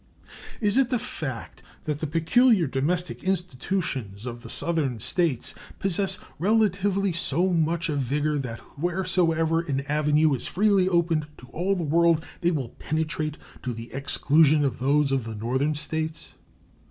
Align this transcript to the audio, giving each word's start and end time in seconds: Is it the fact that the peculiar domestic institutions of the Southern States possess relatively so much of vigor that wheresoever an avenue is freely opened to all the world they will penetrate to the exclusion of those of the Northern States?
Is 0.59 0.79
it 0.79 0.89
the 0.89 0.97
fact 0.97 1.61
that 1.83 1.99
the 1.99 2.07
peculiar 2.07 2.65
domestic 2.65 3.23
institutions 3.23 4.25
of 4.25 4.41
the 4.41 4.49
Southern 4.49 4.99
States 4.99 5.53
possess 5.77 6.17
relatively 6.39 7.13
so 7.13 7.53
much 7.53 7.87
of 7.87 7.99
vigor 7.99 8.39
that 8.39 8.61
wheresoever 8.79 9.59
an 9.61 9.81
avenue 9.81 10.33
is 10.33 10.47
freely 10.47 10.89
opened 10.89 11.27
to 11.37 11.45
all 11.49 11.75
the 11.75 11.83
world 11.83 12.25
they 12.41 12.49
will 12.49 12.69
penetrate 12.69 13.37
to 13.61 13.73
the 13.75 13.93
exclusion 13.93 14.65
of 14.65 14.79
those 14.79 15.11
of 15.11 15.23
the 15.23 15.35
Northern 15.35 15.75
States? 15.75 16.29